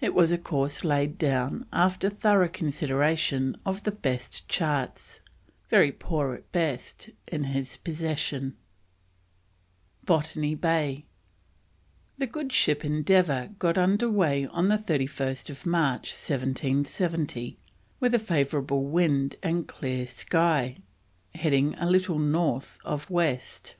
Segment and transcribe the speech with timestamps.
[0.00, 5.18] It was a course laid down after thorough consideration of the best charts,
[5.68, 8.54] very poor at best, in his possession.
[10.04, 11.06] BOTANY BAY.
[12.18, 17.58] The good ship Endeavour got under way on 31st March 1770,
[17.98, 20.76] with a favourable wind and clear sky,
[21.34, 23.74] heading a little north of west.